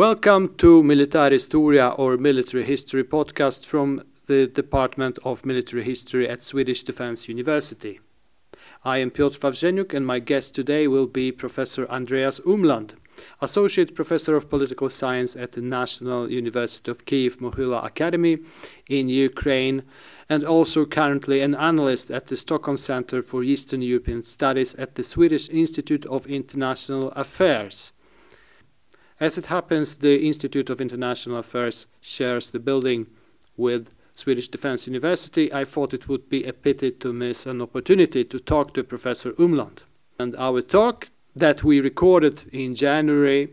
[0.00, 6.42] Welcome to Militär Historia or Military History podcast from the Department of Military History at
[6.42, 8.00] Swedish Defence University.
[8.82, 12.94] I am Piotr Wawrzeniuk and my guest today will be Professor Andreas Umland,
[13.42, 18.38] Associate Professor of Political Science at the National University of Kiev Mohyla Academy
[18.88, 19.82] in Ukraine
[20.30, 25.04] and also currently an analyst at the Stockholm Center for Eastern European Studies at the
[25.04, 27.92] Swedish Institute of International Affairs.
[29.20, 33.06] As it happens, the Institute of International Affairs shares the building
[33.54, 35.52] with Swedish Defence University.
[35.52, 39.32] I thought it would be a pity to miss an opportunity to talk to Professor
[39.32, 39.80] Umland.
[40.18, 43.48] And our talk that we recorded in January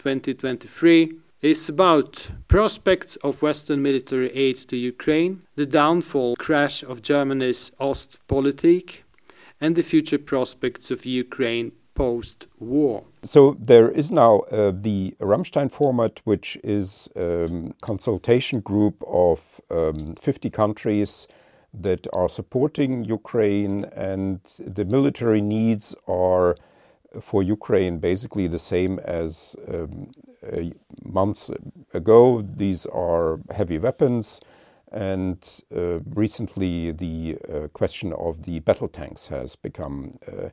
[0.00, 7.70] 2023 is about prospects of Western military aid to Ukraine, the downfall crash of Germany's
[7.80, 9.02] Ostpolitik,
[9.62, 13.04] and the future prospects of Ukraine post war.
[13.22, 19.60] So there is now uh, the Ramstein format, which is a um, consultation group of
[19.70, 21.28] um, 50 countries
[21.72, 26.56] that are supporting Ukraine, and the military needs are
[27.20, 30.10] for Ukraine basically the same as um,
[31.04, 31.50] months
[31.92, 32.42] ago.
[32.42, 34.40] These are heavy weapons,
[34.92, 35.38] and
[35.74, 40.50] uh, recently the uh, question of the battle tanks has become uh, uh,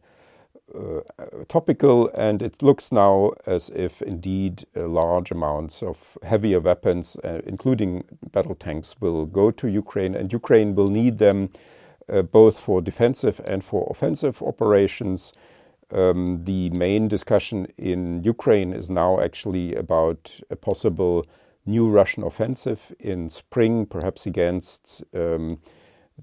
[1.48, 7.42] topical, and it looks now as if indeed uh, large amounts of heavier weapons, uh,
[7.46, 11.50] including battle tanks, will go to Ukraine, and Ukraine will need them
[12.32, 15.32] both for defensive and for offensive operations.
[15.92, 21.26] Um, the main discussion in Ukraine is now actually about a possible
[21.66, 25.60] new Russian offensive in spring, perhaps against um,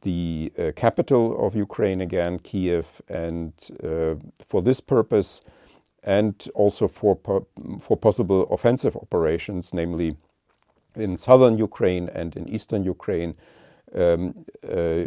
[0.03, 4.14] the uh, capital of Ukraine again, Kiev, and uh,
[4.47, 5.41] for this purpose,
[6.03, 7.47] and also for po
[7.81, 10.16] for possible offensive operations, namely
[10.94, 13.34] in southern Ukraine and in eastern Ukraine.
[13.94, 14.34] Um,
[14.70, 15.05] uh,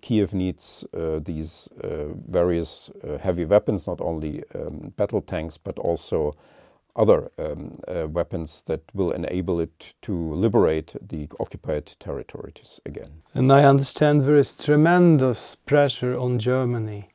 [0.00, 5.78] Kiev needs uh, these uh, various uh, heavy weapons, not only um, battle tanks, but
[5.78, 6.34] also
[6.94, 13.22] other um, uh, weapons that will enable it to liberate the occupied territories again.
[13.34, 17.08] And I understand there is tremendous pressure on Germany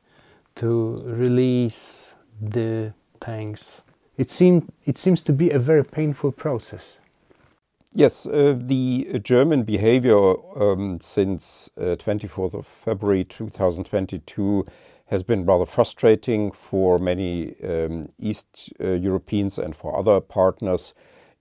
[0.56, 3.82] to release the tanks.
[4.16, 6.96] It, seem, it seems to be a very painful process.
[7.92, 14.66] Yes, uh, the German behavior um, since uh, 24th of February 2022
[15.08, 20.94] has been rather frustrating for many um, East uh, Europeans and for other partners,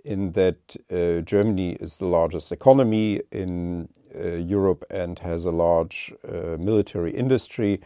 [0.04, 6.14] in that uh, Germany is the largest economy in uh, Europe and has a large
[6.26, 7.82] uh, military industry,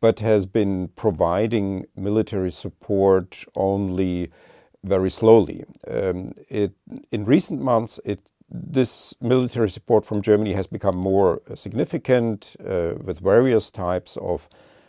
[0.00, 4.30] but has been providing military support only
[4.84, 5.64] very slowly.
[5.90, 6.72] Um, it,
[7.10, 13.18] in recent months, it this military support from Germany has become more significant uh, with
[13.18, 14.48] various types of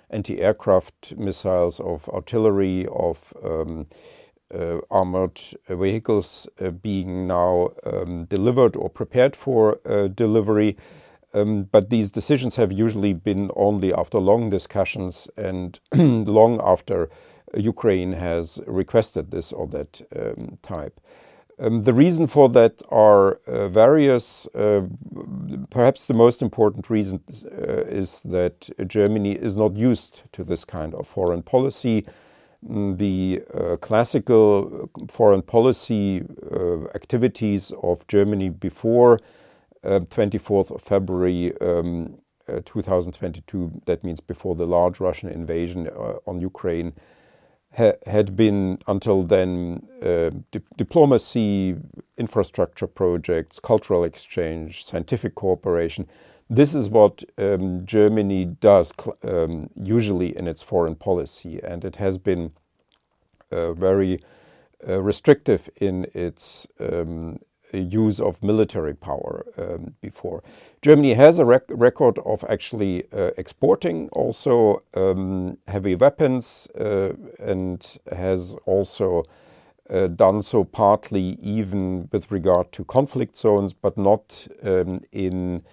[0.09, 3.87] anti-aircraft missiles, of artillery, of um,
[4.53, 10.77] uh, armored vehicles uh, being now um, delivered or prepared for uh, delivery.
[11.33, 17.09] Um, but these decisions have usually been only after long discussions and long after
[17.55, 20.99] Ukraine has requested this or that um, type.
[21.57, 24.45] Um, the reason for that are uh, various.
[24.47, 24.87] Uh,
[25.69, 30.93] perhaps the most important reason uh, is that Germany is not used to this kind
[30.93, 32.05] of foreign policy.
[32.67, 39.21] Mm, the uh, classical foreign policy uh, activities of Germany before
[39.83, 42.17] 24th uh, of February um,
[42.65, 45.87] 2022, that means before the large Russian invasion
[46.27, 46.93] on Ukraine,
[47.77, 51.75] ha had been until then uh, di diplomacy,
[52.17, 56.07] infrastructure projects, cultural exchange, scientific cooperation.
[56.49, 58.93] This is what um, Germany does
[59.23, 62.51] um, usually in its foreign policy, and it has been
[63.51, 64.23] uh, very
[64.87, 67.39] uh, restrictive in its um,
[67.73, 70.43] use of military power um, before.
[70.85, 77.97] Germany has a rec record of actually uh, exporting also um, heavy weapons uh, and
[78.15, 79.23] has also
[79.89, 85.63] uh, done so partly even with regard to conflict zones, but not um, in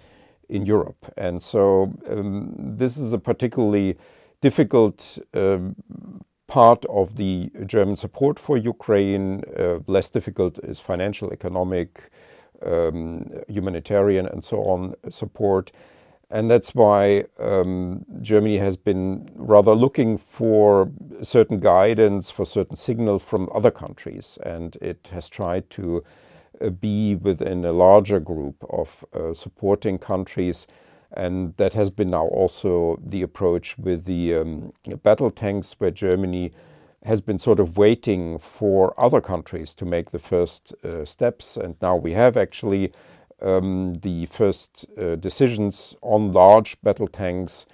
[0.49, 1.05] in Europe.
[1.15, 3.97] And so um, this is a particularly
[4.41, 5.75] difficult um,
[6.47, 9.43] part of the German support for Ukraine.
[9.59, 12.09] Uh, less difficult is financial, economic,
[13.47, 15.71] humanitarian, and so on support.
[16.29, 20.89] And that's why um, Germany has been rather looking for
[21.21, 24.39] certain guidance, for certain signals from other countries.
[24.43, 26.03] And it has tried to
[26.59, 30.65] uh, be within a larger group of uh, supporting countries.
[31.11, 34.73] And that has been now also the approach with the um,
[35.03, 36.51] battle tanks, where Germany
[37.05, 41.57] has been sort of waiting for other countries to make the first uh, steps.
[41.57, 42.91] And now we have actually
[43.41, 47.65] um, the first uh, decisions on large battle tanks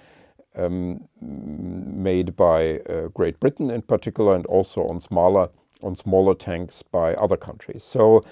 [0.56, 5.48] um, made by uh, Great Britain in particular, and also on smaller
[5.82, 7.84] on smaller tanks by other countries.
[7.84, 8.24] So.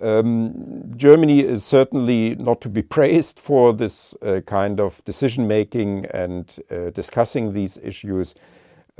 [0.00, 6.06] Um, Germany is certainly not to be praised for this uh, kind of decision making
[6.06, 8.34] and uh, discussing these issues.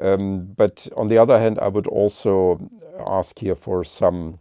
[0.00, 2.70] Um, but on the other hand, I would also
[3.06, 4.38] ask here for some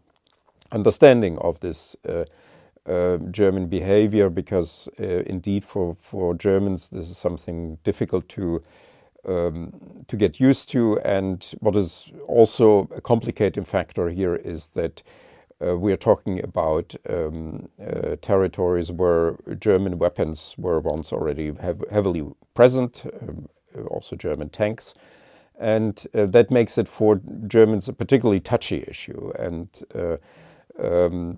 [0.72, 2.26] understanding of this uh,
[2.86, 8.62] uh, German behavior because uh, indeed for, for Germans this is something difficult to
[9.28, 11.00] um, to get used to.
[11.02, 15.04] And what is also a complicating factor here is that
[15.64, 21.84] uh, we are talking about um, uh, territories where German weapons were once already hev
[21.92, 22.26] heavily
[22.56, 23.48] present, um,
[23.90, 24.96] also German tanks,
[25.62, 29.32] and uh, that makes it for Germans a particularly touchy issue.
[29.38, 30.18] And uh,
[30.80, 31.38] um,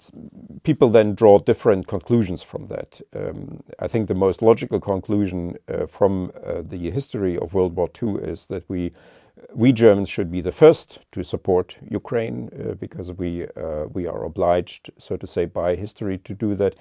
[0.63, 3.01] people then draw different conclusions from that.
[3.15, 7.89] Um, I think the most logical conclusion uh, from uh, the history of World War
[8.01, 8.93] II is that we
[9.55, 14.23] we Germans should be the first to support Ukraine uh, because we uh, we are
[14.23, 16.75] obliged, so to say, by history to do that.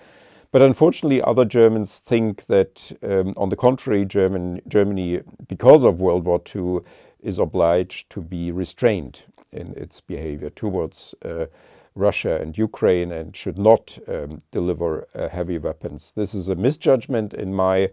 [0.52, 6.26] But unfortunately, other Germans think that, um, on the contrary, German, Germany, because of World
[6.26, 6.80] War II,
[7.22, 9.22] is obliged to be restrained
[9.52, 11.46] in its behavior towards uh,
[11.94, 16.12] Russia and Ukraine and should not um, deliver uh, heavy weapons.
[16.16, 17.90] This is a misjudgment in my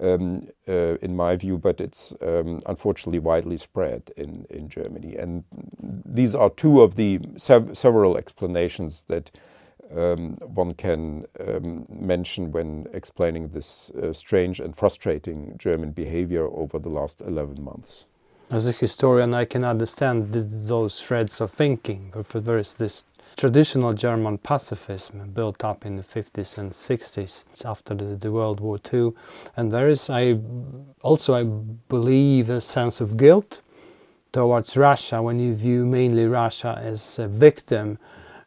[0.00, 5.14] um, uh, in my view, but it's um, unfortunately widely spread in, in Germany.
[5.16, 5.44] And
[6.04, 9.30] these are two of the sev several explanations that
[9.94, 16.78] um, one can um, mention when explaining this uh, strange and frustrating German behavior over
[16.78, 18.06] the last 11 months.
[18.54, 20.28] As a historian, I can understand
[20.68, 23.04] those threads of thinking, but there is this
[23.36, 28.78] traditional German pacifism built up in the 50s and 60s after the, the, World War
[28.92, 29.10] II.
[29.56, 30.38] And there is, I
[31.02, 33.60] also, I believe, a sense of guilt
[34.30, 37.98] towards Russia when you view mainly Russia as a victim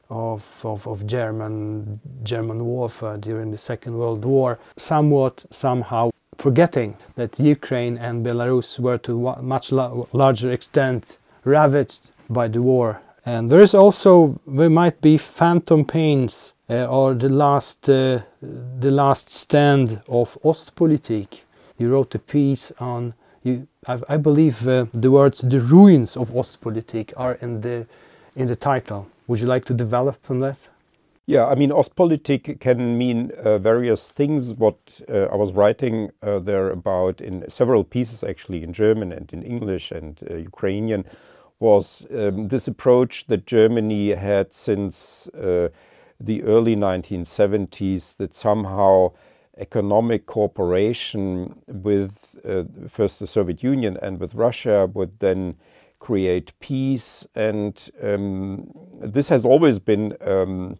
[0.10, 7.40] of, of, of German, German warfare during the Second World War, somewhat, somehow forgetting that
[7.40, 13.60] Ukraine and Belarus were to a much larger extent ravaged by the war and there
[13.60, 18.22] is also there might be phantom pains uh, or the last uh,
[18.80, 21.42] the last stand of Ostpolitik.
[21.78, 23.14] You wrote a piece on
[23.44, 23.68] you.
[23.86, 27.86] I, I believe uh, the words "the ruins of Ostpolitik" are in the
[28.38, 29.08] in the title.
[29.28, 30.58] Would you like to develop on that?
[31.30, 34.54] Yeah, I mean, Ostpolitik can mean uh, various things.
[34.54, 39.30] What uh, I was writing uh, there about in several pieces, actually, in German and
[39.34, 41.04] in English and Ukrainian,
[41.60, 45.68] was um, this approach that Germany had since uh,
[46.18, 49.12] the early 1970s that somehow
[49.58, 55.58] economic cooperation with uh, first the Soviet Union and with Russia would then
[56.00, 57.28] create peace.
[57.36, 58.72] And um,
[59.02, 60.78] this has always been um,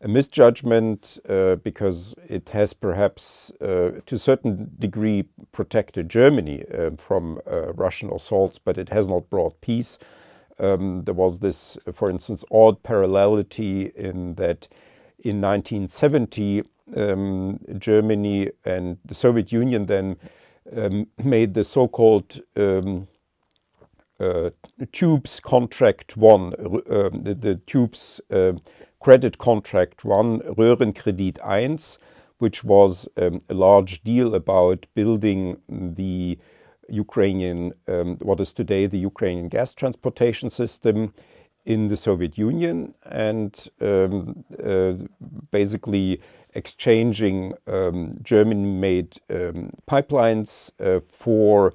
[0.00, 6.90] a misjudgment uh, because it has perhaps, uh, to a certain degree, protected Germany uh,
[6.96, 9.98] from uh, Russian assaults, but it has not brought peace.
[10.58, 14.68] Um, there was this, for instance, odd parallelity in that
[15.18, 16.62] in 1970,
[16.96, 20.16] um, Germany and the Soviet Union then
[20.76, 23.06] um, made the so called um,
[24.92, 28.52] Tubes Contract One, uh, the, Tubes uh,
[29.00, 31.78] Credit Contract One, Röhrenkredit 1,
[32.38, 36.38] which was um, a large deal about building the
[36.88, 41.12] Ukrainian, um, what is today the Ukrainian gas transportation system
[41.64, 44.94] in the Soviet Union, and um, uh,
[45.50, 46.20] basically
[46.54, 47.54] exchanging
[48.22, 51.72] German made um, pipelines uh, for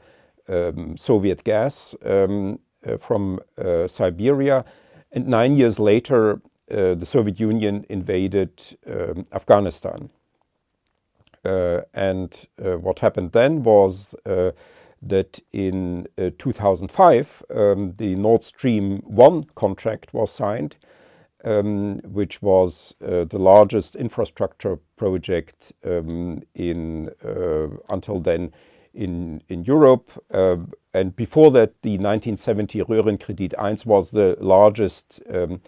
[0.50, 4.66] um, Soviet gas um, uh, from uh, Siberia.
[5.12, 8.52] And nine years later, uh, the Soviet Union invaded
[9.34, 10.10] Afghanistan.
[11.46, 14.16] Uh, and what happened then was
[15.02, 20.78] that in uh, 2005 um, the Nord Stream 1 contract was signed.
[21.46, 28.52] um, which was uh, the largest infrastructure project um, in uh, until then
[28.96, 30.12] in in Europe.
[30.34, 30.58] Uh,
[30.94, 35.62] and before that, the 1970 Röhrenkredit 1 was the largest um,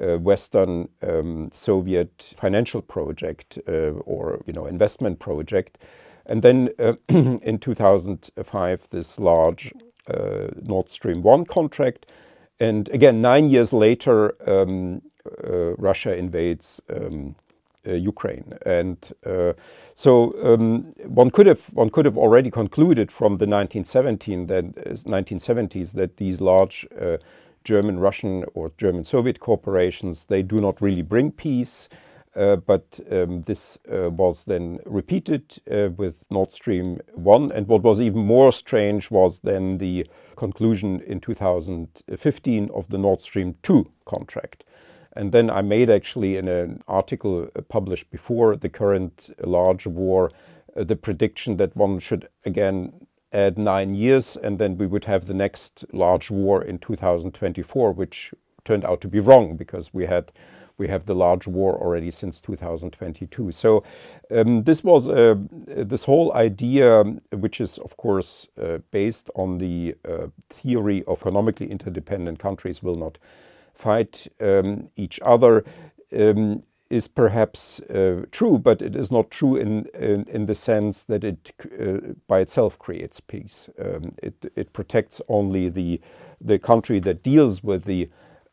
[0.00, 5.78] uh, Western um, Soviet financial project uh, or you know investment project.
[6.26, 9.72] And then uh, in 2005, this large
[10.62, 12.06] Nord Stream 1 contract.
[12.60, 15.02] And again, nine years later, um,
[15.44, 17.47] uh, Russia invades um, uh,
[17.94, 19.52] Ukraine, and uh,
[19.94, 25.92] so um, one could have one could have already concluded from the 1917 that 1970s
[25.92, 26.86] that these large
[27.64, 31.88] German, Russian, or German Soviet corporations they do not really bring peace.
[32.36, 37.50] Uh, but um, this uh, was then repeated uh, with Nord Stream 1.
[37.50, 43.20] And what was even more strange was then the conclusion in 2015 of the Nord
[43.20, 44.62] Stream 2 contract.
[45.18, 50.30] And then I made actually in an article published before the current large war
[50.76, 52.92] uh, the prediction that one should again
[53.32, 58.32] add nine years and then we would have the next large war in 2024, which
[58.64, 60.30] turned out to be wrong because we had
[60.76, 63.50] we have the large war already since 2022.
[63.50, 63.82] So
[64.30, 65.34] um, this was uh,
[65.66, 71.68] this whole idea, which is of course uh, based on the uh, theory of economically
[71.68, 73.18] interdependent countries, will not
[73.78, 75.64] fight um, each other
[76.12, 81.04] um, is perhaps uh, true, but it is not true in, in, in the sense
[81.04, 83.68] that it uh, by itself creates peace.
[83.78, 86.00] Um, it, it protects only the,
[86.40, 88.08] the country that deals with the,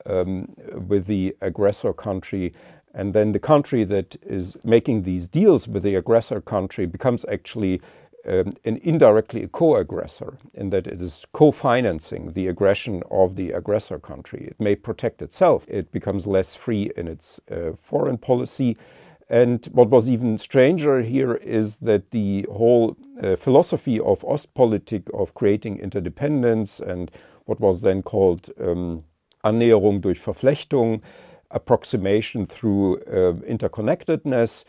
[0.06, 0.54] um,
[0.88, 2.54] with the aggressor country.
[2.94, 7.82] And then the country that is making these deals with the aggressor country becomes actually
[8.28, 14.46] um, indirectly a co-aggressor in that it is co-financing the aggression of the aggressor country.
[14.48, 15.66] It may protect itself.
[15.68, 18.78] It becomes less free in its uh, foreign policy.
[19.30, 25.34] And what was even stranger here is that the whole uh, philosophy of Ostpolitik, of
[25.34, 27.10] creating interdependence and
[27.46, 29.04] what was then called um,
[29.44, 31.02] Annäherung durch Verflechtung,
[31.52, 34.64] approximation through uh, interconnectedness,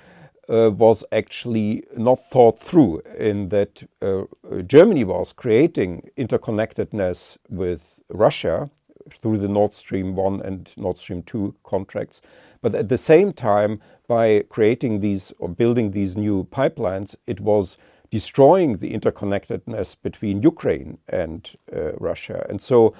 [0.48, 4.22] uh, was actually not thought through in that uh,
[4.66, 8.70] Germany was creating interconnectedness with Russia
[9.10, 12.20] through the Nord Stream 1 and Nord Stream 2 contracts.
[12.62, 17.76] But at the same time, by creating these or building these new pipelines, it was
[18.10, 22.46] destroying the interconnectedness between Ukraine and uh, Russia.
[22.48, 22.94] And so,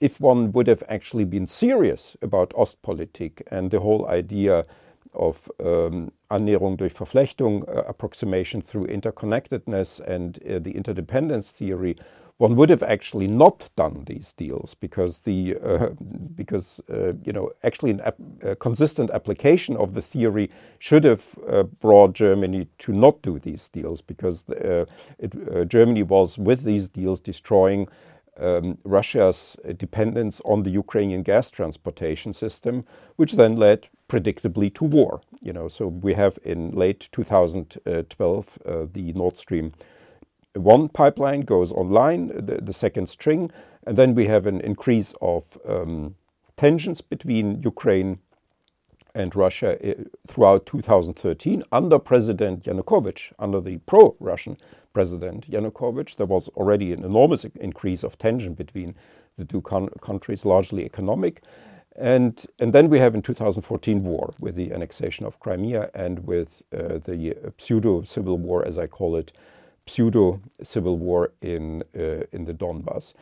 [0.00, 4.66] if one would have actually been serious about Ostpolitik and the whole idea
[5.16, 11.96] of um, Annäherung durch Verflechtung, uh, approximation through interconnectedness, and uh, the interdependence theory,
[12.38, 15.88] one would have actually not done these deals because the uh,
[16.34, 21.34] because uh, you know actually an ap a consistent application of the theory should have
[21.48, 24.84] uh, brought Germany to not do these deals because uh,
[25.18, 27.88] it, Germany was with these deals destroying
[28.38, 32.84] um, Russia's dependence on the Ukrainian gas transportation system,
[33.16, 35.20] which then led predictably to war.
[35.40, 39.72] You know, so we have in late 2012 uh, the Nord Stream
[40.56, 43.50] one pipeline goes online, the, the, second string,
[43.86, 46.14] and then we have an increase of um,
[46.56, 48.18] tensions between Ukraine
[49.14, 54.56] and Russia uh, throughout 2013 under President Yanukovych, under the pro-Russian
[54.92, 56.16] President Yanukovych.
[56.16, 58.94] There was already an enormous increase of tension between
[59.36, 61.42] the two countries, largely economic.
[61.98, 66.62] And, and then we have in 2014 war with the annexation of Crimea and with
[66.72, 69.32] uh, the pseudo civil war, as I call it,
[69.86, 73.14] pseudo civil war in, uh, in the Donbass.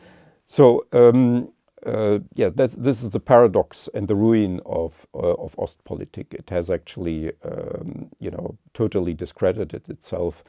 [0.45, 1.49] So, um,
[1.85, 6.33] uh, yeah, this is the paradox and the ruin of, uh, of Ostpolitik.
[6.33, 10.43] It has actually, um, you know, totally discredited itself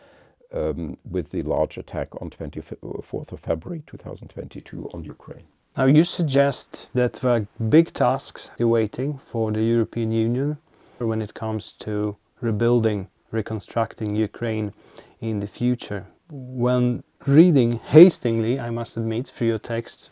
[0.53, 5.47] um, with the large attack on 24th of February 2022 on Ukraine.
[5.77, 10.57] Now, you suggest that there are big tasks awaiting for the European Union
[10.97, 14.73] when it comes to rebuilding, reconstructing Ukraine
[15.21, 16.07] in the future.
[16.31, 20.09] When reading hastily, I must admit, through your text,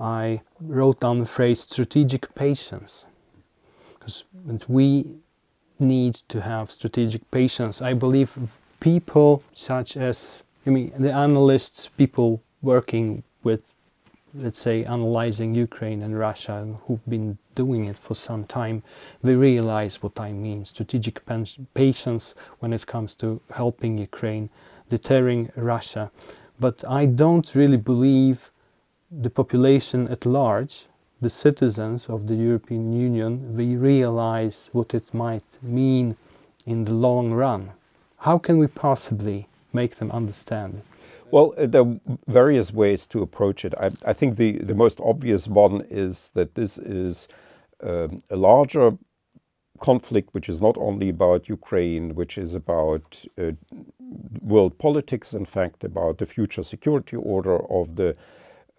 [0.00, 3.04] I wrote down the phrase strategic patience.
[3.92, 4.24] Because
[4.66, 5.04] we
[5.78, 7.82] need to have strategic patience.
[7.82, 8.38] I believe
[8.80, 13.60] people such as, I mean, the analysts, people working with
[14.34, 18.82] let's say, analyzing Ukraine and Russia, who've been doing it for some time,
[19.22, 21.22] they realize what I mean strategic
[21.74, 24.50] patience when it comes to helping Ukraine,
[24.90, 26.10] deterring Russia.
[26.58, 28.50] But I don't really believe
[29.10, 30.86] the population at large
[31.22, 36.16] the citizens of the European Union, they realize what it might mean
[36.66, 37.70] in the long run?
[38.18, 40.82] How can we possibly make them understand?
[41.32, 41.98] Well, uh, there are
[42.28, 43.72] various ways to approach it.
[43.80, 47.26] I, I, think the, the most obvious one is that this is
[47.82, 48.98] um, a larger
[49.80, 53.52] conflict which is not only about Ukraine, which is about uh,
[54.42, 58.14] world politics, in fact, about the future security order of the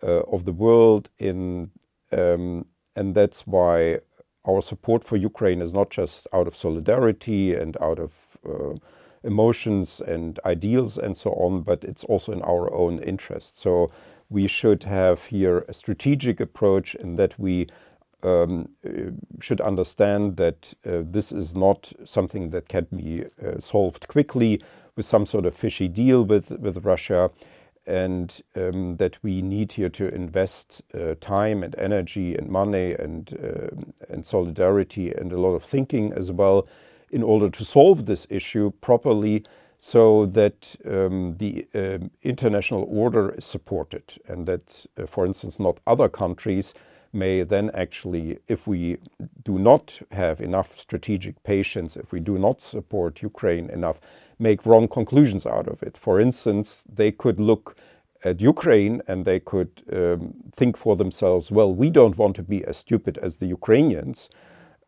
[0.03, 1.10] uh, of the world.
[1.17, 1.72] In
[2.12, 4.00] um, and that's why
[4.48, 8.12] our support for Ukraine is not just out of solidarity and out of
[8.48, 8.75] uh,
[9.24, 13.58] emotions and ideals and so on, but it's also in our own interest.
[13.58, 13.92] So
[14.30, 17.68] we should have here a strategic approach in that we
[18.24, 19.12] um, uh,
[19.42, 24.62] should understand that uh, this is not something that can be uh, solved quickly
[24.96, 27.32] with some sort of fishy deal with, with Russia,
[27.86, 33.38] and um, that we need here to invest uh, time and energy and money and,
[33.44, 36.65] uh, and solidarity and a lot of thinking as well
[37.13, 39.46] in order to solve this issue properly
[39.77, 45.79] so that um, the um, international order is supported and that, uh, for instance, not
[45.86, 46.74] other countries
[47.13, 48.98] may then actually, if we
[49.43, 54.00] do not have enough strategic patience, if we do not support Ukraine enough,
[54.39, 55.96] make wrong conclusions out of it.
[55.96, 57.75] For instance, they could look
[58.24, 62.65] at Ukraine and they could um, think for themselves, well, we don't want to be
[62.65, 64.29] as stupid as the Ukrainians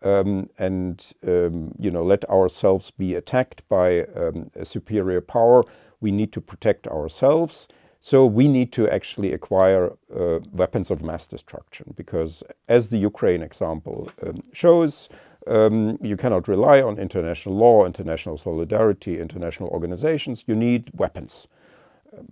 [0.05, 5.63] um, and um, you know let ourselves be attacked by um, a superior power.
[5.99, 7.67] We need to protect ourselves.
[8.01, 13.41] So we need to actually acquire uh, weapons of mass destruction because, as the Ukraine
[13.41, 15.09] example um, shows,
[15.47, 20.43] um, you cannot rely on international law, international solidarity, international organizations.
[20.45, 21.47] You need weapons,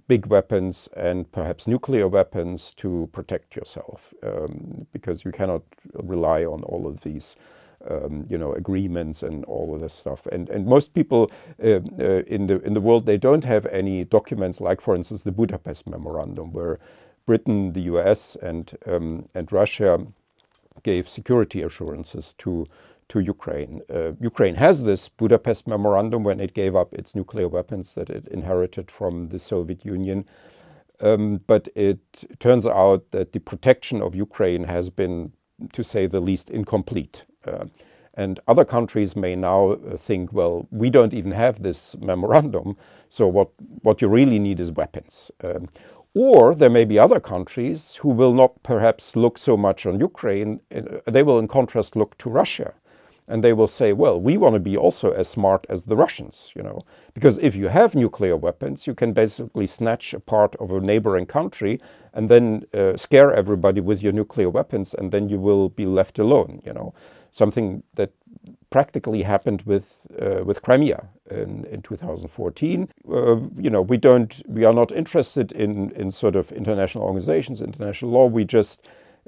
[0.08, 5.64] big weapons, and perhaps nuclear weapons to protect yourself, um, because you cannot
[5.94, 7.36] rely on all of these
[7.90, 10.26] um, you know agreements and all of this stuff.
[10.32, 11.32] And and most people
[11.64, 15.24] uh, uh, in the in the world they don't have any documents like, for instance,
[15.24, 16.80] the Budapest Memorandum, where
[17.26, 18.38] Britain, the U.S.
[18.42, 20.06] and um, and Russia
[20.84, 22.68] gave security assurances to
[23.10, 23.82] to Ukraine.
[23.94, 28.28] Uh, Ukraine has this Budapest Memorandum when it gave up its nuclear weapons that it
[28.30, 30.26] inherited from the Soviet Union.
[31.02, 32.00] Um, but it
[32.40, 35.34] turns out that the protection of Ukraine has been,
[35.74, 37.26] to say the least, incomplete.
[37.48, 37.66] Uh,
[38.16, 42.78] and other countries may now uh, think, well, we don't even have this memorandum,
[43.10, 43.50] so what,
[43.82, 45.32] what you really need is weapons.
[45.44, 45.70] Um,
[46.14, 50.60] or there may be other countries who will not perhaps look so much on Ukraine,
[50.76, 52.74] uh, they will in contrast look to Russia.
[53.26, 56.52] And they will say, well, we want to be also as smart as the Russians,
[56.56, 56.82] you know.
[57.14, 61.26] Because if you have nuclear weapons, you can basically snatch a part of a neighboring
[61.26, 61.80] country
[62.14, 66.20] and then uh, scare everybody with your nuclear weapons, and then you will be left
[66.20, 66.94] alone, you know
[67.34, 68.12] something that
[68.70, 69.86] practically happened with
[70.22, 72.88] uh, with Crimea in, in 2014.
[73.08, 77.62] Uh, you know, we don't, we are not interested in in sort of international organizations,
[77.62, 78.28] international law.
[78.28, 78.82] We just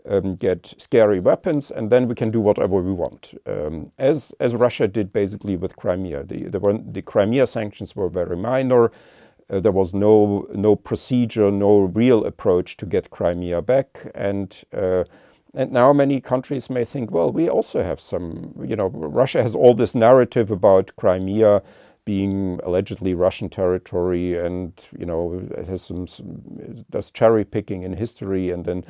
[0.10, 4.54] um, get scary weapons, and then we can do whatever we want, um, as as
[4.54, 6.24] Russia did basically with Crimea.
[6.24, 8.92] The the, one, the Crimea sanctions were very minor.
[9.50, 15.04] Uh, there was no no procedure, no real approach to get Crimea back, and uh,
[15.56, 19.56] and now many countries may think, well, we also have some, you know, Russia has
[19.56, 21.62] all this narrative about Crimea
[22.04, 28.52] being allegedly Russian territory and, you know, has some, some does cherry picking in history
[28.52, 28.86] and then,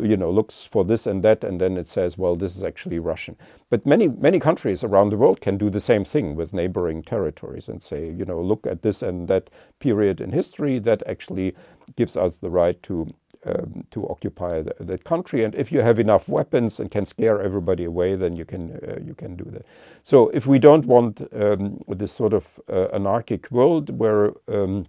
[0.00, 3.00] you know, looks for this and that and then it says, well, this is actually
[3.00, 3.36] Russian.
[3.68, 7.68] But many, many countries around the world can do the same thing with neighboring territories
[7.68, 9.50] and say, you know, look at this and that
[9.80, 11.54] period in history that actually
[11.96, 13.12] gives us the right to
[13.46, 15.44] um, to occupy the, country.
[15.44, 19.00] And if you have enough weapons and can scare everybody away, then you can uh,
[19.04, 19.66] you can do that.
[20.02, 24.86] So if we don't want um, this sort of uh, anarchic world where um,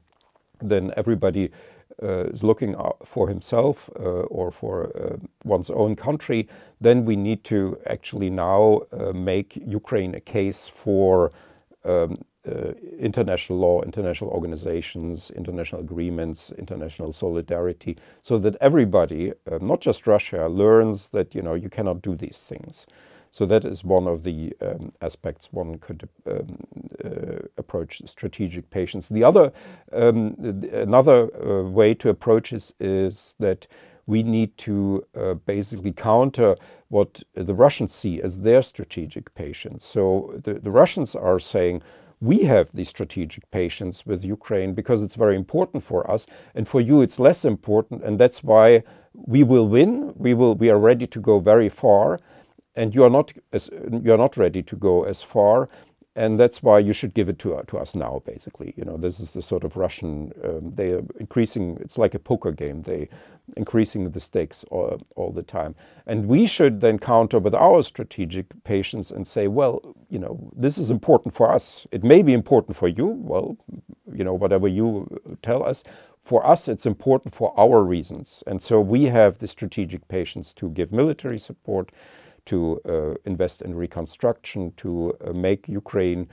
[0.61, 1.51] then everybody
[2.03, 6.47] uh, is looking for himself uh, or for uh, one's own country,
[6.81, 11.31] then we need to actually now uh, make Ukraine a case for
[11.85, 19.81] um, uh, international law, international organizations, international agreements, international solidarity, so that everybody, uh, not
[19.81, 22.85] just Russia, learns that you know you cannot do these things.
[23.31, 26.57] So that is one of the um, aspects one could um,
[27.03, 29.09] uh, approach strategic patience.
[29.09, 29.51] The other,
[29.91, 30.35] um,
[30.71, 33.67] another uh, way to approach this is that
[34.05, 36.55] we need to uh, basically counter
[36.87, 39.83] what the Russians see as their strategic patience.
[39.83, 41.81] So the, the Russians are saying,
[42.21, 46.81] we have the strategic patience with Ukraine because it's very important for us, and for
[46.81, 50.13] you it's less important, and that's why we will win.
[50.15, 50.55] We will.
[50.55, 52.19] We are ready to go very far,
[52.75, 53.69] and you are not as
[54.03, 55.69] you are not ready to go as far,
[56.15, 58.21] and that's why you should give it to to us now.
[58.25, 60.31] Basically, you know, this is the sort of Russian.
[60.43, 61.77] Um, they are increasing.
[61.81, 62.81] It's like a poker game.
[62.83, 63.09] They
[63.57, 65.75] increasing the stakes all, all the time,
[66.07, 70.77] and we should then counter with our strategic patience and say, well, you know, this
[70.77, 71.85] is important for us.
[71.91, 73.05] It may be important for you.
[73.05, 73.57] Well,
[74.11, 75.83] you know, whatever you tell us.
[76.23, 80.69] For us, it's important for our reasons, and so we have the strategic patience to
[80.69, 81.91] give military support
[82.45, 86.27] to uh, invest in reconstruction, to uh, make Ukraine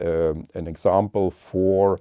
[0.00, 2.00] um, an example for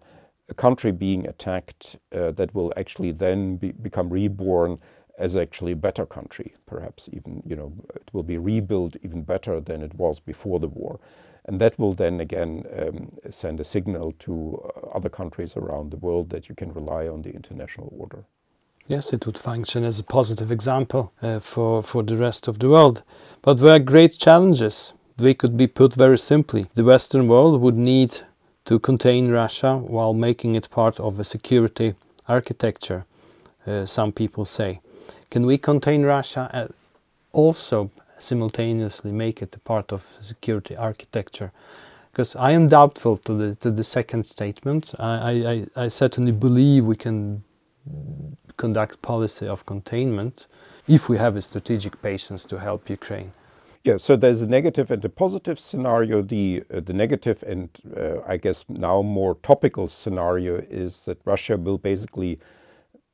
[0.50, 4.80] a country being attacked uh, that will actually then be, become reborn
[5.18, 9.62] as actually a better country, perhaps even, you know, it will be rebuilt even better
[9.62, 11.00] than it was before the war.
[11.46, 14.60] And that will then again um, send a signal to
[14.94, 18.26] other countries around the world that you can rely on the international order.
[18.88, 22.68] Yes, it would function as a positive example uh, for, for the rest of the
[22.68, 23.02] world.
[23.42, 24.92] But there are great challenges.
[25.16, 26.68] They could be put very simply.
[26.76, 28.20] The Western world would need
[28.66, 31.96] to contain Russia while making it part of a security
[32.28, 33.06] architecture,
[33.66, 34.82] uh, some people say.
[35.32, 36.74] Can we contain Russia and
[37.32, 41.52] also simultaneously make it a part of security architecture?
[42.12, 44.94] Because I am doubtful to the to the second statement.
[45.00, 47.44] I, I, I certainly believe we can
[48.58, 50.48] conduct policy of containment
[50.88, 53.32] if we have a strategic patience to help Ukraine.
[53.84, 56.22] Yeah, so there's a negative and a positive scenario.
[56.22, 61.58] The uh, the negative and uh, I guess now more topical scenario is that Russia
[61.58, 62.40] will basically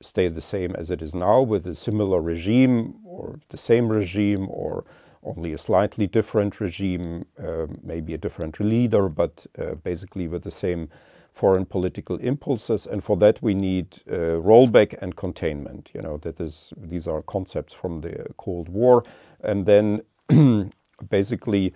[0.02, 4.48] stay the same as it is now with a similar regime or the same regime
[4.50, 4.86] or
[5.24, 10.52] only a slightly different regime, uh, maybe a different leader, but uh, basically with the
[10.52, 10.90] same
[11.34, 15.90] foreign political impulses, and for that we need uh, rollback and containment.
[15.94, 19.04] You know that is these are concepts from the Cold War,
[19.44, 20.02] and then
[21.10, 21.74] basically.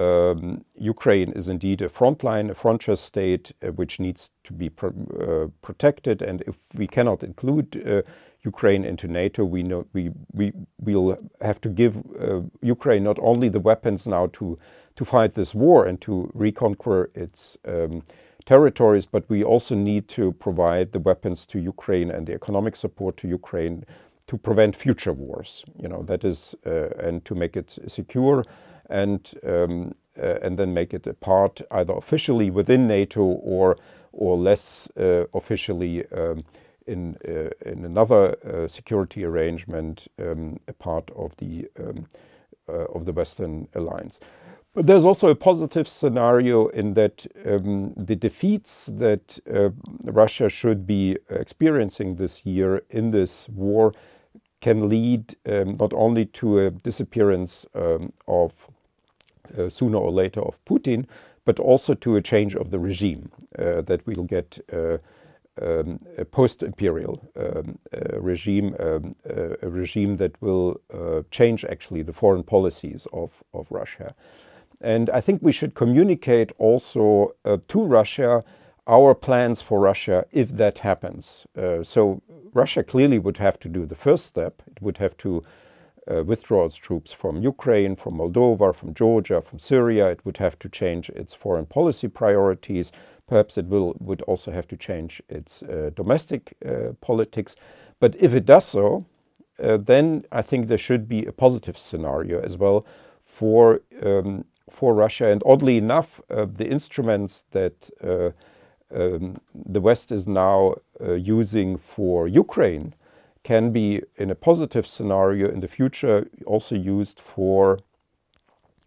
[0.00, 4.90] Um, Ukraine is indeed a frontline, a frontier state uh, which needs to be pro
[4.90, 6.22] uh, protected.
[6.22, 8.02] And if we cannot include uh,
[8.44, 13.48] Ukraine into NATO, we know we we will have to give uh, Ukraine not only
[13.48, 14.56] the weapons now to
[14.98, 18.02] to fight this war and to reconquer its um,
[18.48, 23.16] territories, but we also need to provide the weapons to Ukraine and the economic support
[23.18, 23.84] to Ukraine
[24.26, 25.64] to prevent future wars.
[25.82, 28.44] You know that is, uh, and to make it secure,
[29.00, 29.20] and
[29.52, 33.76] um, uh, and then make it a part either officially within NATO or
[34.12, 35.94] or less uh, officially.
[36.12, 36.44] Um,
[36.94, 42.06] in, uh, in another uh, security arrangement, um, a part of the um,
[42.66, 44.20] uh, of the Western alliance.
[44.80, 49.70] There's also a positive scenario in that um, the defeats that uh,
[50.04, 53.92] Russia should be experiencing this year in this war
[54.60, 58.52] can lead um, not only to a disappearance um, of
[59.58, 61.06] uh, sooner or later of Putin,
[61.44, 64.58] but also to a change of the regime uh, that we'll get.
[64.72, 64.98] Uh,
[65.60, 72.00] um, a post-imperial um, uh, regime, um, uh, a regime that will uh, change actually
[72.02, 74.14] the foreign policies of, of Russia.
[74.80, 78.44] And I think we should communicate also uh, to Russia
[78.86, 81.46] our plans for Russia if that happens.
[81.56, 82.22] Uh, so
[82.54, 84.62] Russia clearly would have to do the first step.
[84.66, 85.42] It would have to
[86.10, 90.08] uh, withdraw its troops from Ukraine, from Moldova, from Georgia, from Syria.
[90.08, 92.92] It would have to change its foreign policy priorities.
[93.26, 97.56] Perhaps it will would also have to change its uh, domestic uh, politics.
[98.00, 99.04] But if it does so,
[99.62, 102.86] uh, then I think there should be a positive scenario as well
[103.24, 105.28] for um, for Russia.
[105.28, 108.30] And oddly enough, uh, the instruments that uh,
[108.94, 112.94] um, the West is now uh, using for Ukraine
[113.42, 117.78] can be, in a positive scenario in the future, also used for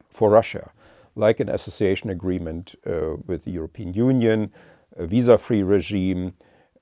[0.09, 0.71] for Russia,
[1.15, 4.51] like an association agreement uh, with the European Union,
[4.97, 6.33] a visa-free regime.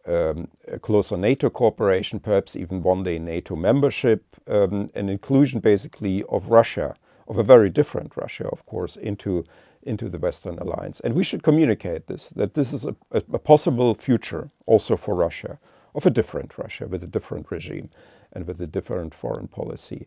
[0.08, 0.48] Um,
[0.82, 6.96] closer NATO cooperation, perhaps even one day NATO membership, um, an inclusion basically of Russia
[7.30, 9.46] of a very different Russia, of course, into
[9.82, 11.00] into the Western alliance.
[11.00, 15.16] And we should communicate this that this is a, a, a, possible future also for
[15.16, 15.58] Russia,
[15.96, 17.90] of a different Russia with a different regime
[18.34, 20.06] and with a different foreign policy.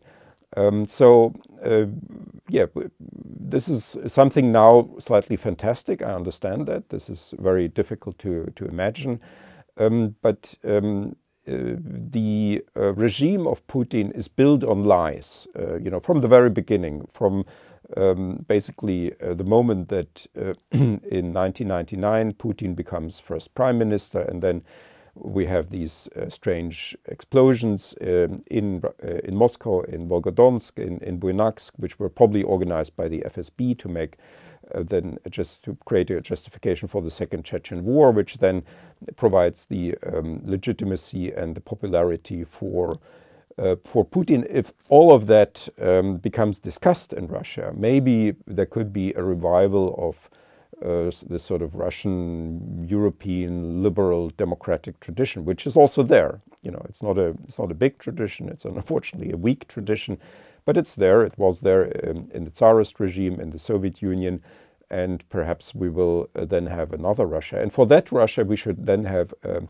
[0.55, 1.33] Um, so,
[1.65, 1.85] uh,
[2.47, 2.65] yeah,
[2.99, 6.03] this is something now slightly fantastic.
[6.03, 9.19] I understand that this is very difficult to to imagine,
[9.77, 15.99] um, but um, the uh, regime of Putin is built on lies, uh, you know,
[15.99, 17.45] from the very beginning, from
[17.97, 24.41] um, basically uh, the moment that uh, in 1999 Putin becomes first prime minister, and
[24.41, 24.63] then
[25.15, 31.19] we have these uh, strange explosions um, in uh, in Moscow, in Volgodonsk, in, in
[31.19, 34.17] Buynaksk, which were probably organized by the FSB to make
[34.73, 38.63] then just to create a justification for the Second Chechen War, which then
[39.15, 42.99] provides the um, legitimacy and the popularity for
[43.57, 48.91] uh, for Putin, if all of that um, becomes discussed in Russia, maybe there could
[48.91, 50.29] be a revival of
[50.83, 56.41] uh, this sort of Russian European liberal democratic tradition, which is also there.
[56.63, 58.49] You know, it's not a it's not a big tradition.
[58.49, 60.17] It's unfortunately a weak tradition,
[60.65, 61.23] but it's there.
[61.23, 64.41] It was there um, in the Tsarist regime in the Soviet Union,
[64.89, 67.61] and perhaps we will uh, then have another Russia.
[67.61, 69.33] And for that Russia, we should then have.
[69.43, 69.69] Um,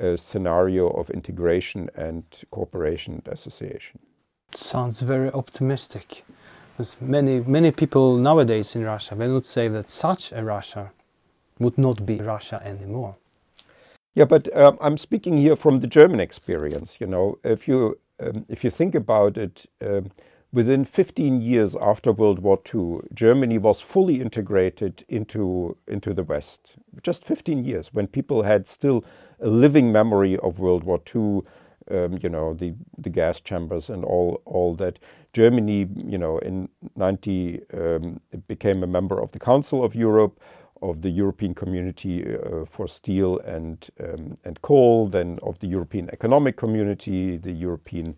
[0.00, 4.00] a scenario of integration and cooperation and association.
[4.54, 6.24] Sounds very optimistic.
[6.72, 10.92] Because many, many people nowadays in Russia, they would say that such a Russia
[11.58, 13.16] would not be Russia anymore.
[14.14, 17.00] Yeah, but um, I'm speaking here from the German experience.
[17.00, 20.10] You know, if you um, if you think about it, um,
[20.52, 26.74] within 15 years after World War II, Germany was fully integrated into into the West.
[27.02, 29.04] Just 15 years, when people had still
[29.40, 31.42] a living memory of World War II.
[31.90, 35.00] Um, you know the the gas chambers and all all that.
[35.34, 40.40] Germany, you know, in ninety um, became a member of the Council of Europe,
[40.82, 46.10] of the European Community uh, for Steel and um, and Coal, then of the European
[46.10, 48.16] Economic Community, the European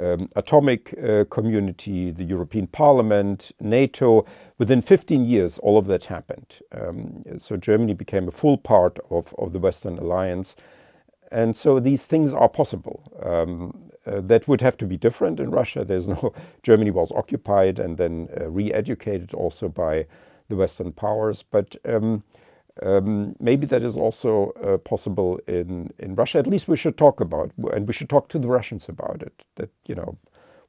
[0.00, 4.24] um, Atomic uh, Community, the European Parliament, NATO.
[4.58, 6.60] Within 15 years, all of that happened.
[6.72, 10.56] Um, so Germany became a full part of, of the Western Alliance.
[11.30, 13.02] And so these things are possible.
[13.22, 15.84] Um, uh, that would have to be different in Russia.
[15.84, 20.06] There's no Germany was occupied and then uh, re-educated also by
[20.50, 21.42] the Western powers.
[21.42, 22.22] But um,
[22.82, 26.38] um, maybe that is also uh, possible in, in Russia.
[26.38, 29.44] At least we should talk about, and we should talk to the Russians about it.
[29.56, 30.18] That you know,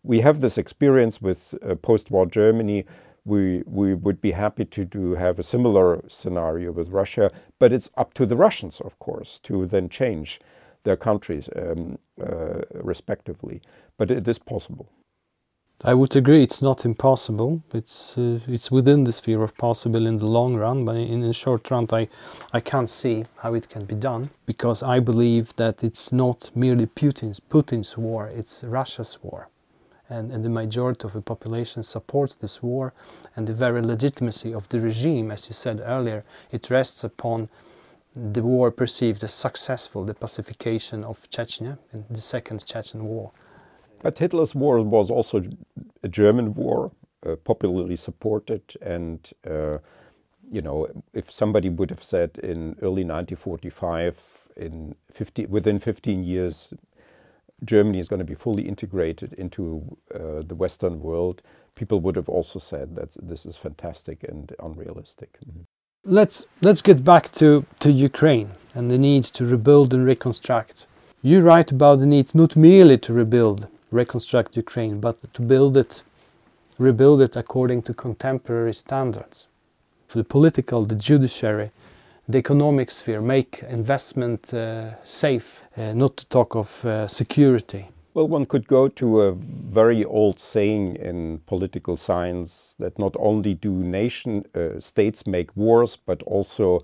[0.04, 2.86] we have this experience with uh, post-war Germany.
[3.24, 7.90] We we would be happy to do have a similar scenario with Russia, but it's
[7.96, 10.40] up to the Russians, of course, to then change
[10.84, 13.62] their countries um, uh, respectively.
[13.98, 14.90] But it is possible.
[15.84, 16.44] I would agree.
[16.44, 17.64] It's not impossible.
[17.74, 21.34] It's uh, it's within the sphere of possible in the long run, but in the
[21.34, 22.08] short run, I
[22.54, 26.86] I can't see how it can be done because I believe that it's not merely
[26.86, 28.28] Putin's Putin's war.
[28.28, 29.50] It's Russia's war,
[30.08, 32.94] and and the majority of the population supports this war,
[33.36, 37.50] and the very legitimacy of the regime, as you said earlier, it rests upon
[38.16, 43.32] the war perceived as successful, the pacification of Chechnya in the Second Chechen War.
[44.02, 45.44] But Hitler's war was also
[46.04, 46.92] a German war,
[47.26, 49.78] uh, popularly supported, and uh,
[50.52, 54.18] you know, if somebody would have said in early 1945,
[54.58, 56.74] in 50, within 15 years,
[57.64, 61.42] Germany is going to be fully integrated into uh, the Western world,
[61.76, 65.38] people would have also said that this is fantastic and unrealistic.
[65.46, 65.66] Mm -hmm.
[66.04, 70.88] Let's let's get back to, to Ukraine and the need to rebuild and reconstruct.
[71.22, 76.04] You write about the need not merely to rebuild reconstruct Ukraine, but to build it,
[76.78, 79.48] rebuild it according to contemporary standards.
[80.08, 81.72] For the political, the judiciary,
[82.28, 87.90] the economic sphere, make investment uh, safe, uh, not to talk of uh, security.
[88.14, 93.54] Well, one could go to a very old saying in political science that not only
[93.54, 96.82] do nation uh, states make wars, but also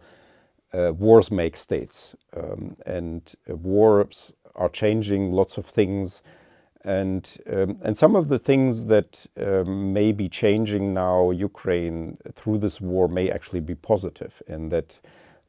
[0.74, 6.22] uh, wars make states, um, and uh, wars are changing lots of things
[6.88, 12.60] and um, and some of the things that um, may be changing now Ukraine through
[12.60, 15.00] this war may actually be positive in that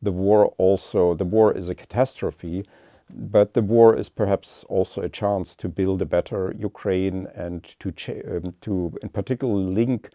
[0.03, 2.65] the war also the war is a catastrophe
[3.11, 7.89] but the war is perhaps also a chance to build a better Ukraine and to
[8.35, 10.11] um, to in particular link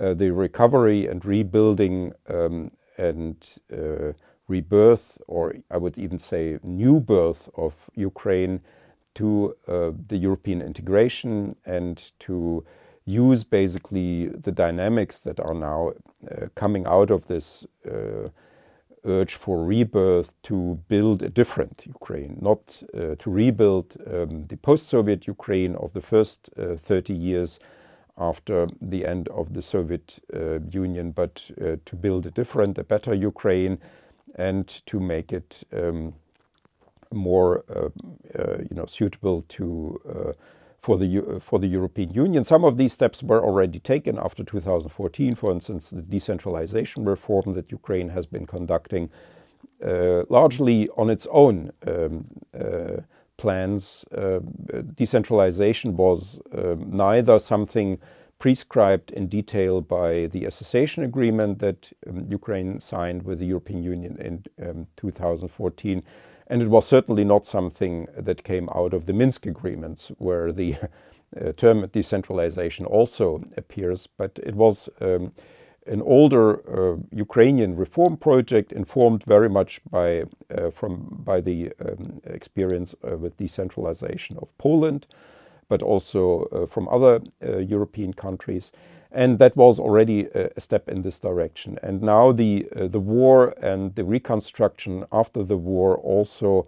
[0.00, 3.36] uh, the recovery and rebuilding um, and
[3.72, 4.12] uh,
[4.48, 8.60] rebirth or I would even say new birth of Ukraine
[9.16, 12.64] to uh, the European integration and to
[13.06, 15.92] use basically the dynamics that are now
[16.30, 18.28] uh, coming out of this uh,
[19.04, 24.88] urge for rebirth to build a different Ukraine, not uh, to rebuild um, the post
[24.88, 27.58] Soviet Ukraine of the first uh, 30 years
[28.18, 31.50] after the end of the Soviet uh, Union, but
[31.84, 33.78] to build a different, a better Ukraine,
[34.34, 35.62] and to make it.
[35.72, 36.14] Um,
[37.12, 37.88] more uh,
[38.38, 40.32] uh, you know suitable to uh,
[40.80, 42.44] for the for the European Union.
[42.44, 45.34] Some of these steps were already taken after 2014.
[45.34, 49.10] For instance, the decentralization reform that Ukraine has been conducting
[49.84, 52.24] uh, largely on its own um,
[52.58, 53.02] uh,
[53.36, 54.04] plans.
[54.16, 54.40] Uh,
[54.94, 57.98] decentralization was um, neither something
[58.38, 64.16] prescribed in detail by the association agreement that um, Ukraine signed with the European Union
[64.18, 66.02] in um, 2014.
[66.46, 70.76] And it was certainly not something that came out of the Minsk agreements, where the
[71.40, 75.32] uh, term decentralization also appears, but it was um,
[75.86, 80.24] an older uh, Ukrainian reform project informed very much by,
[80.56, 85.06] uh, from, by the um, experience uh, with decentralization of Poland
[85.68, 88.72] but also uh, from other uh, European countries.
[89.12, 91.78] And that was already a, step in this direction.
[91.82, 96.66] And now the, uh, the war and the reconstruction after the war also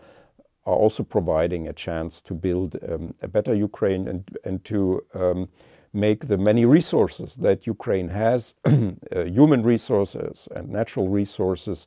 [0.65, 5.49] are also providing a chance to build um, a better Ukraine and, and to um,
[5.93, 11.87] make the many resources that Ukraine has, uh, human resources and natural resources,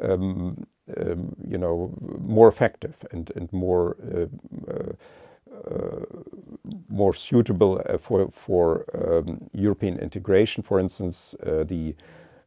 [0.00, 4.92] um, um, you know, more effective and, and more uh,
[5.70, 6.01] uh,
[7.02, 8.64] more suitable uh, for for
[9.02, 9.26] um,
[9.66, 10.62] European integration.
[10.62, 11.84] For instance, uh, the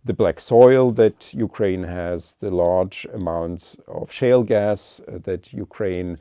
[0.08, 6.12] the black soil that Ukraine has, the large amounts of shale gas that Ukraine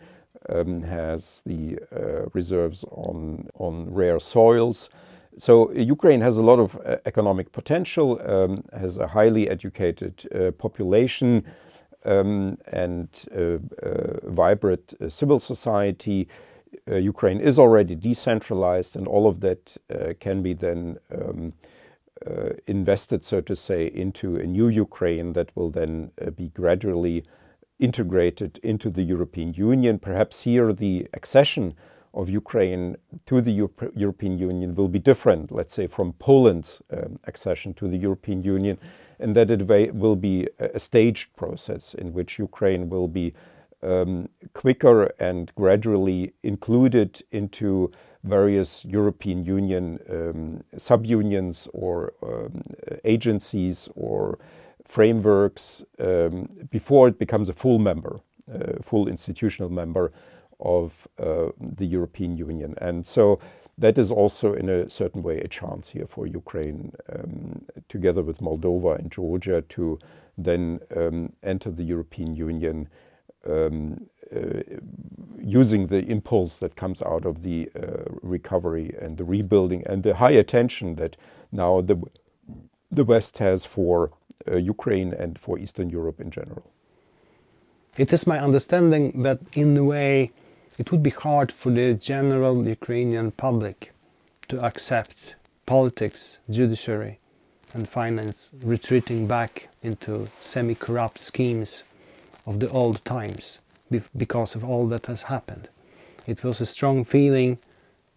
[0.54, 1.20] um, has,
[1.52, 3.16] the uh, reserves on
[3.66, 4.78] on rare soils.
[5.46, 5.54] So
[5.96, 10.28] Ukraine has a lot of uh, economic potential, um, has a highly educated uh,
[10.64, 11.28] population,
[12.14, 13.08] um, and
[14.42, 16.20] vibrant civil society
[16.90, 21.52] uh, Ukraine is already decentralized, and all of that uh, can be then um,
[22.26, 27.24] uh, invested, so to say, into a new Ukraine that will then uh, be gradually
[27.78, 29.98] integrated into the European Union.
[29.98, 31.74] Perhaps here the accession
[32.14, 37.18] of Ukraine to the Euro European Union will be different, let's say, from Poland's um,
[37.24, 38.78] accession to the European Union,
[39.18, 43.34] and that it will be a staged process in which Ukraine will be
[43.84, 47.90] um, quicker and gradually included into
[48.22, 52.62] various European Union um, subunions or um,
[53.04, 54.38] agencies or
[54.86, 58.20] frameworks um, before it becomes a full member,
[58.52, 60.12] uh, full institutional member
[60.60, 62.74] of uh, the European Union.
[62.78, 63.38] And so
[63.76, 68.38] that is also, in a certain way, a chance here for Ukraine, um, together with
[68.38, 69.98] Moldova and Georgia, to
[70.38, 72.88] then um, enter the European Union
[73.46, 74.60] um, uh,
[75.38, 80.14] using the impulse that comes out of the uh, recovery and the rebuilding and the
[80.14, 81.16] high attention that
[81.52, 81.96] now the
[82.90, 84.12] the West has for
[84.48, 86.70] uh, Ukraine and for Eastern Europe in general.
[87.98, 90.32] It is my understanding that in a way
[90.78, 93.92] it would be hard for the general Ukrainian public
[94.48, 95.34] to accept
[95.66, 97.18] politics, judiciary,
[97.72, 101.84] and finance retreating back into semi corrupt schemes
[102.46, 103.58] of the old times
[104.16, 105.68] because of all that has happened.
[106.26, 107.58] It was a strong feeling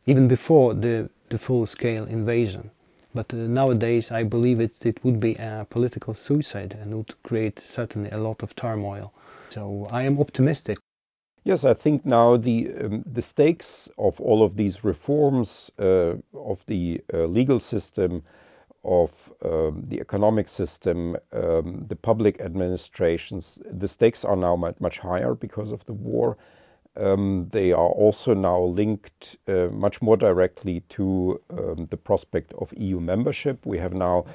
[0.05, 2.71] even before the, the full-scale invasion.
[3.13, 7.59] But uh, nowadays I believe it, it would be a political suicide and would create
[7.59, 9.13] certainly a lot of turmoil.
[9.49, 10.77] So I am optimistic.
[11.43, 16.65] Yes, I think now the um, the stakes of all of these reforms uh, of
[16.65, 18.23] the uh, legal system
[18.83, 25.35] of um, the economic system, um, the public administrations, the stakes are now much, higher
[25.35, 26.37] because of the war.
[26.95, 32.73] Um, they are also now linked uh, much more directly to um, the prospect of
[32.75, 33.65] EU membership.
[33.65, 34.25] We have now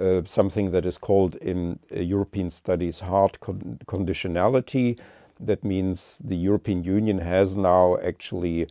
[0.00, 4.98] uh, something that is called in uh, European studies hard con conditionality.
[5.40, 8.68] That means the European Union has now actually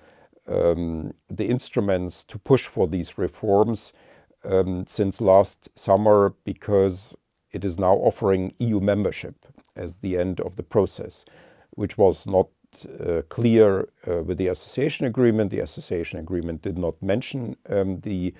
[0.47, 3.93] um, the instruments to push for these reforms
[4.85, 7.15] since last summer because
[7.51, 11.25] it is now offering EU membership as the end of the process,
[11.71, 12.47] which was not
[12.99, 15.51] uh, clear uh, with the association agreement.
[15.51, 18.33] The association agreement did not mention um, the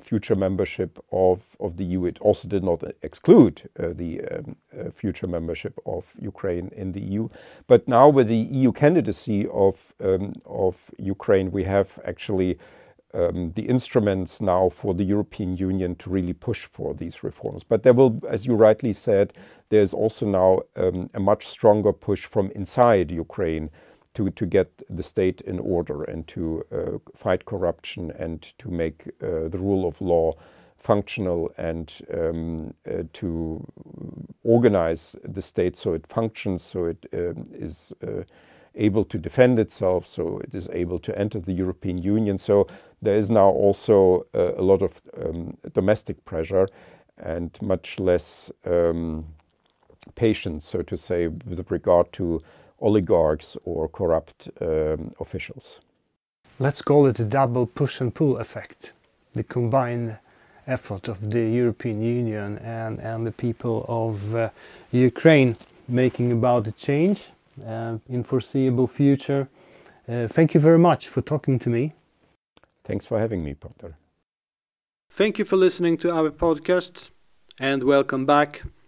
[0.00, 2.04] future membership of, of the EU.
[2.06, 7.00] It also did not exclude uh, the um, uh, future membership of Ukraine in the
[7.00, 7.28] EU.
[7.66, 12.58] But now, with the EU candidacy of, um, of Ukraine, we have actually
[13.14, 17.64] um, the instruments now for the European Union to really push for these reforms.
[17.64, 19.32] But there will, as you rightly said,
[19.70, 23.70] there's also now um, a much stronger push from inside Ukraine
[24.14, 29.04] to, to get the state in order and to uh, fight corruption and to make
[29.22, 30.34] uh, the rule of law
[30.76, 33.64] functional and um, uh, to
[34.44, 38.22] organize the state so it functions, so it um, is uh,
[38.74, 42.38] able to defend itself, so it is able to enter the European Union.
[42.38, 42.68] So
[43.02, 46.68] there is now also uh, a lot of um, domestic pressure
[47.18, 49.24] and much less um,
[50.14, 52.42] patience, so to say, with regard to
[52.80, 55.80] oligarchs or corrupt um, officials.
[56.58, 58.92] Let's call it a double push and pull effect.
[59.34, 60.16] The combined
[60.66, 64.50] effort of the European Union and, and the people of uh,
[64.92, 65.56] Ukraine
[65.88, 67.24] making about a change
[67.66, 69.48] uh, in foreseeable future.
[70.08, 71.94] Uh, thank you very much for talking to me.
[72.88, 73.98] Thanks for having me, Potter.
[75.10, 77.10] Thank you for listening to our podcast
[77.60, 78.62] and welcome back.